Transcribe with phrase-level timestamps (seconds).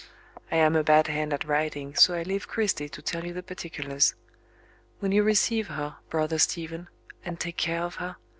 [0.51, 3.43] I am a bad hand at writing, so I leave Cristy to tell you the
[3.43, 4.15] particulars.
[4.99, 6.87] Will you receive her, brother Stephen?
[7.23, 8.15] and take care of her?